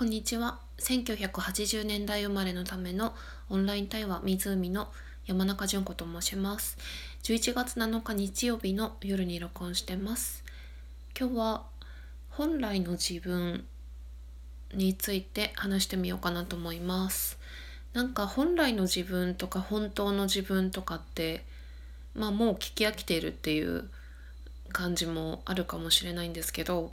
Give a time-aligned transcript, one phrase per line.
[0.00, 0.58] こんにちは。
[0.78, 3.14] 1980年代生まれのための
[3.50, 4.88] オンライン対話湖の
[5.26, 6.78] 山中純子と申します。
[7.22, 10.42] 11月7日日曜日の夜に録音してます。
[11.14, 11.66] 今日は
[12.30, 13.66] 本来の自分
[14.72, 17.38] について話してみようかなと思います。
[17.92, 21.44] なんか本来の自分とか本当の自分とかって
[22.14, 23.86] まあもう聞き飽きているっていう
[24.72, 26.90] 感じもあるかもしれないんですけど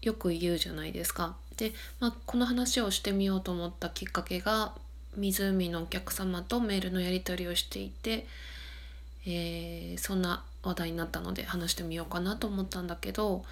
[0.00, 1.36] よく言うじゃないですか。
[1.58, 4.72] で、まあ、この話をしてみようと思ったきっかけが
[5.16, 8.26] 湖のお客様とメールのやり取りをしていて、
[9.26, 13.44] えー、そんな話題になったので話してみようかなと思ったんだけど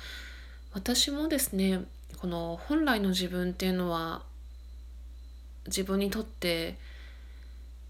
[0.72, 1.80] 私もですね
[2.18, 4.22] この本来の自分っていうのは
[5.66, 6.78] 自分にとって、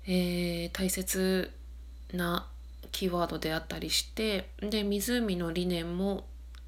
[0.06, 1.52] えー、大切
[2.14, 2.46] な
[2.90, 6.24] キーワードであったりしてで湖の理念も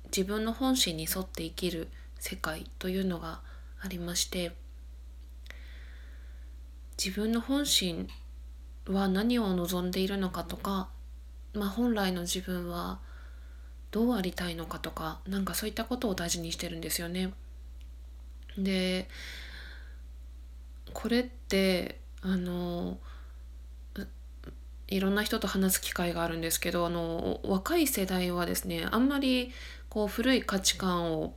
[0.06, 3.40] 自分の本心に沿って生きる世界というのが
[3.80, 4.52] ありまして
[7.02, 8.08] 自分の本心
[8.86, 10.88] は何を望んでいるのかとか、
[11.54, 12.98] まあ、本来の自分は
[13.90, 17.32] どうありたいのかとかなんかそういったことを大事にしてるんですよね。
[18.56, 19.08] で
[20.92, 22.98] これってあの
[24.88, 29.52] いろんな人と話す機会があるんですけどあの若い世代はですねあんまり
[29.88, 31.34] こう古い価値観を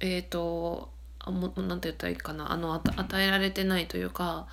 [0.00, 0.90] えっ、ー、と
[1.30, 2.52] もなんて言ったらいいかな。
[2.52, 4.46] あの与えられてないというか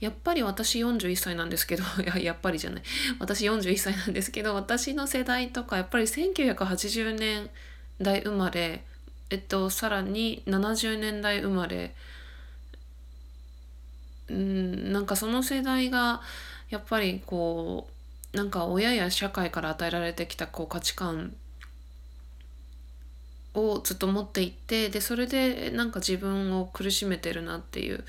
[0.00, 2.82] やっぱり私41歳なんですけど ややっぱりじゃない。
[3.18, 7.50] 私41歳なんですけど私の世代とかやっぱり1980年
[8.00, 8.84] 代生まれ
[9.30, 11.94] えっとさらに70年代生まれ
[14.28, 16.20] うんなんかその世代が
[16.70, 17.88] やっぱりこ
[18.32, 21.34] うなんか親や社会から与えられてきたこう価値観
[23.54, 28.04] をずっと持っていってでそれでなんか自分を苦しめてるなっていう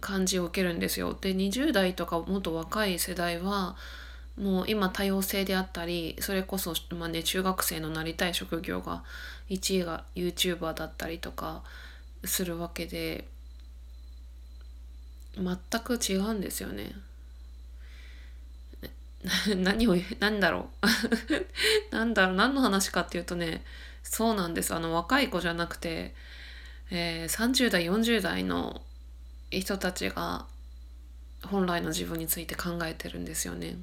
[0.00, 1.16] 感じを受けるんですよ。
[1.18, 3.76] で20代とかもっと若い世代は
[4.36, 9.04] もう今多様性であったりそれこそ、まあね、中学生のなりたい職業が
[9.50, 11.62] 1位が YouTuber だったりとか
[12.24, 13.26] するわけで
[15.36, 16.92] 全く違うんですよね。
[19.56, 20.86] 何を何だろう
[21.94, 23.64] 何だろう何の話かっていうとね
[24.02, 26.14] そうなんですあの若い子じゃなくて、
[26.90, 28.82] えー、30代40代の
[29.50, 30.46] 人たちが
[31.46, 33.76] 本来の自分について考えてるんですよね。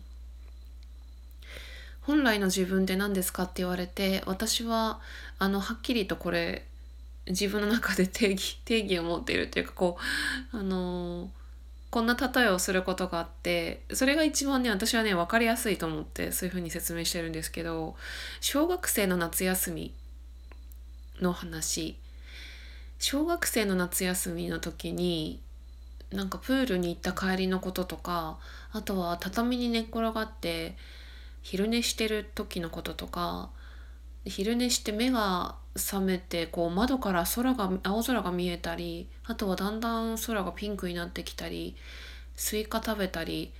[2.01, 4.99] 本来の自分って何ですかって言われて私は
[5.37, 6.65] あのはっきりとこれ
[7.27, 9.97] 自分の中で定義定義を持っているというかこ
[10.53, 11.29] うあの
[11.91, 17.95] こんな例えをすることがあってそれが一番ね私はね分かりやすいと思ってそういうふうに説明してるんですけど
[18.41, 19.93] 小学生の夏休み
[21.21, 21.97] の話。
[22.99, 25.39] 小学生の夏休みの時に
[26.11, 28.39] なんかプールに行った帰りのこととか
[28.71, 30.75] あとは畳に寝っ転がって
[31.41, 33.51] 昼寝してる時のこととか
[34.25, 41.75] 昼寝して目が覚めてこう窓から空が青空が見えたりあとはだんだん空がピンクになってきたり
[42.35, 43.53] スイカ食べたり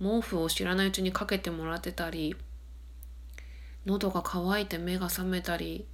[0.00, 2.36] 毛布を知らないうちにかけてもらってたり
[3.86, 5.86] 喉が渇いて目が覚めたり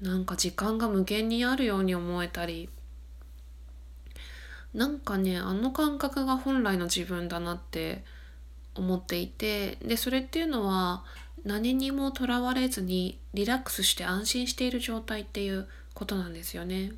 [0.00, 2.68] なんか時間が無限にあるように思えたり。
[4.74, 8.04] なんかねあの感覚が本来の自分だなって
[8.74, 9.76] 思っていて。
[9.76, 11.04] でそれっていうのは
[11.44, 16.92] 何にもとらわれずにリラックスして安心している状態っていうことなんですよね。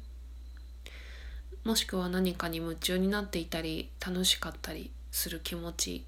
[1.64, 6.04] もしくは何かに夢中になっていたり楽しかったりする気持ち。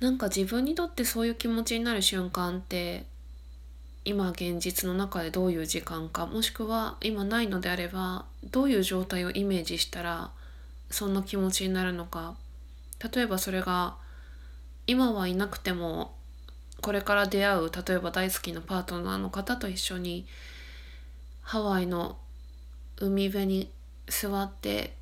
[0.00, 3.06] なんか自分にとってそういう気持ちになる瞬間って
[4.04, 10.30] 今現実の中でどういう時間かもしくは今ないのであればどういう状態をイメージしたら
[10.90, 12.34] そんな気持ちになるのか。
[13.12, 13.96] 例えばそれが
[14.86, 16.14] 今はいなくても
[16.80, 20.26] これから出会う例えば大好きなパートナーの方と一緒に
[21.42, 22.16] ハワイの
[22.98, 23.70] 海辺に
[24.06, 24.94] 座って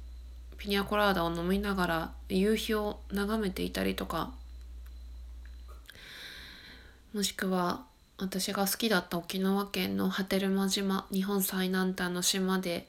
[0.59, 4.33] ピニャコラーダを飲みながら夕日を眺めていたりとか
[7.13, 7.85] もしくは
[8.23, 12.87] 私が好きだった沖縄県の波照間島日本最南端の島で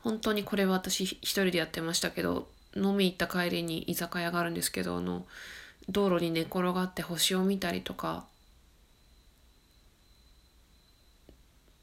[0.00, 5.24] 本当にこれは私一人でやってましたけど飲み行った帰りに居酒屋があるんですけどあの
[5.88, 8.24] 道路に寝転がって星を見たりとか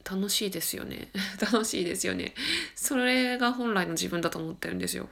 [0.04, 1.10] 楽しいですよね。
[1.42, 2.36] 楽しいですよね。
[2.76, 5.10] それが本来の自分だと思ってるんですよ。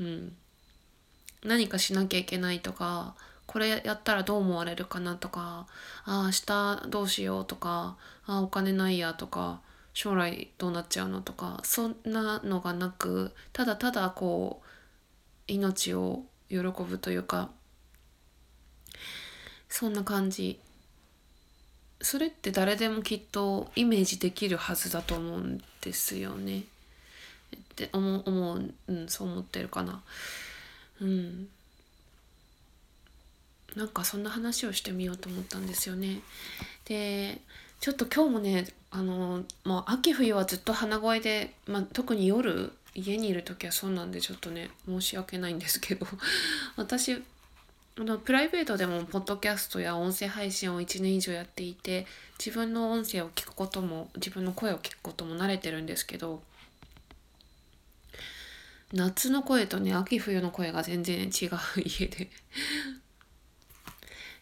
[0.00, 0.36] うん。
[1.44, 3.14] 何かしなきゃいけないとか
[3.46, 5.66] これやったらどう思われるかなとか
[6.04, 6.30] ああ明
[6.82, 7.96] 日どうしようとか
[8.26, 9.60] あお金ないやとか
[9.94, 14.66] 将来どうなっちゃうのとかそんなのがなくただただこう
[15.46, 17.50] 命を喜ぶというか
[19.68, 20.60] そんな感じ
[22.00, 26.64] それって誰でもきっとイメージできるはずだと思うんですよね。
[27.56, 30.02] って思う思う、うん、そう思ってるかな。
[31.00, 31.48] うん
[33.76, 36.20] なんかそんな話をしてみようと思ったんですよね。
[36.86, 37.40] で
[37.80, 46.06] ちょっと今日もねあのもう秋冬はずっと鼻声で、まあ、特に夜家にいる時はそうなんでちょっとね申し訳ないんですけど
[46.76, 47.18] 私あ
[47.98, 52.06] のプライベートでもポッドキャストや音声配信を1年以上やっていて
[52.38, 56.42] 自分の音声を聞くことも自分の声を聞くことも慣れてるんですけど
[58.92, 62.30] 夏の声とね秋冬の声が全然違う家で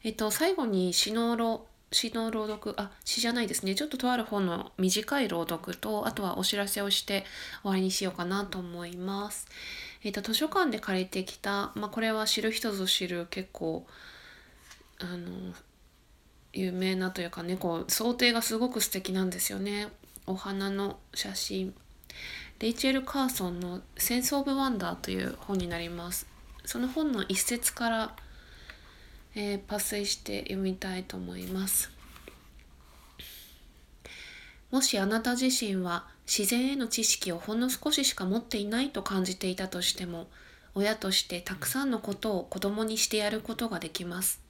[0.04, 7.24] えっと最後に詩の詩の朗読あ詩じゃないですねちょっととある本の短い朗読とあとはお知らせをして
[7.62, 9.46] 終わりにしようかなと思います。
[10.02, 13.86] えっ、と図書館で借りてきた、まあ、これは知る人ぞ知る結構
[14.98, 15.54] あの
[16.52, 19.88] 有名なというかねこう想定がすごく素敵なんですよね。
[20.26, 21.74] お花の写真
[22.58, 26.26] レイチェル・カーソンの「センス・オブ・ワンダー」という本になります。
[26.64, 28.16] その本の一節から
[29.34, 31.90] えー、抜粋して読みたいと思います。
[34.70, 40.26] もしあなた自身は自然への知識をほんの少ししか持っていないと感じていたとしても、
[40.74, 44.40] 親としてたくさんのことを子供にしてやることができます。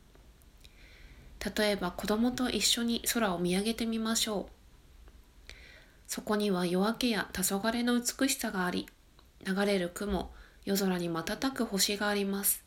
[1.56, 5.52] 例えば子供と一緒に空を見上げてみましょう。
[6.06, 8.86] そこには夜明けや黄昏の美しさがあり、
[9.46, 10.32] 流れる雲、
[10.64, 12.63] 夜空に瞬く星があります。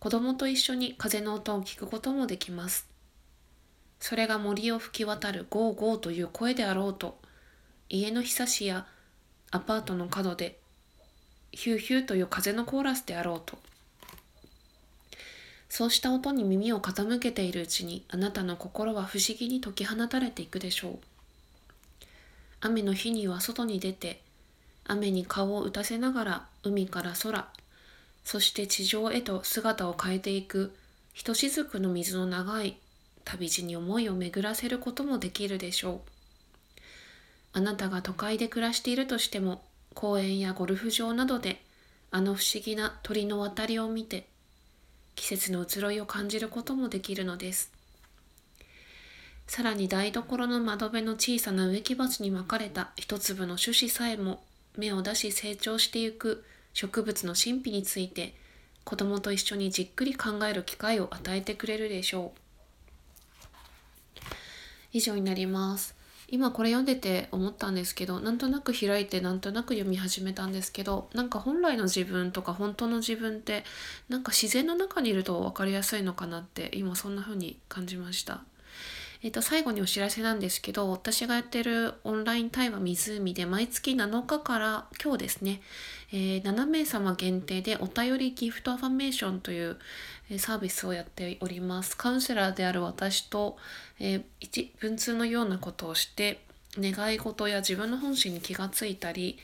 [0.00, 2.88] 子供と一緒に風の音を聞くこともできます。
[4.00, 7.18] それが森を吹き渡るゴーゴーという声であろうと、
[7.90, 8.86] 家のひさしや
[9.50, 10.58] アパートの角で
[11.52, 13.58] ヒューヒューという風のコーラスであろうと。
[15.68, 20.98] そうした音に耳を傾けているうちにあなたの心は不思議に解き放たれていくでしょう。
[22.62, 24.22] 雨の日には外に出て
[24.86, 27.46] 雨に顔を打たせながら海から空
[28.24, 30.74] そして地上へと姿を変えていく
[31.12, 32.76] ひとしずくの水の長い
[33.24, 36.00] 旅路に思いを巡らせることもできるでしょう。
[37.52, 39.62] あなたが都会で暮らしているとしても
[39.94, 41.60] 公園やゴルフ場などで
[42.12, 44.26] あの不思議な鳥の渡りを見て
[45.16, 47.72] 季節の移ろいを感じることもできるのです。
[49.46, 54.44] さらに台所の窓辺の小さな植木鉢にまかれた一粒の種子さえも
[54.78, 58.34] 芽を出し成長してゆく植物の神秘について
[58.84, 62.40] 子供と一緒にじっくり考える機会を与えてくれるでしょう。
[64.92, 65.94] 以上になります。
[66.32, 73.64] 今これ読んでて思ったんですけどなんとなく開いてなんとなく読み始めたんですけどなんか本来の自分とか本当の自分って
[74.08, 78.44] なんか自然の中にいると分かりやすいのかなって今そんな風に感じました。
[79.22, 85.60] えっ、と、最後にお知らせなんですけど、私がやってるオンライン対話湖で毎月7日から今日ですね、
[86.10, 89.76] えー、7名様限定でお便りギフトアファメーションという
[90.38, 91.98] サービスをやっております。
[91.98, 93.58] カウンセラーである私と、
[93.98, 96.40] えー、一文通のようなことをして、
[96.78, 99.38] 願い事や自分の本心に気がついたり、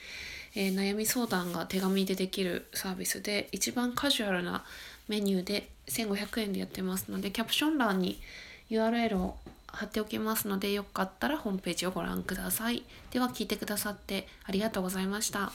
[0.55, 4.65] えー、悩み相談が手紙でできるサービスで一番カジュアルな
[5.07, 8.19] メニューで1500円でやってますのでキャプション欄に
[8.71, 9.37] URL を
[9.69, 12.85] 貼っておきますのでよかったらホームページをご覧ください。
[13.11, 15.53] では聞いてくださってありがとうございました。